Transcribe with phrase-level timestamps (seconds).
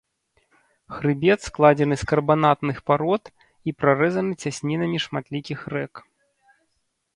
[0.93, 3.23] Хрыбет складзены з карбанатных парод
[3.71, 5.93] і прарэзаны цяснінамі шматлікіх рэк.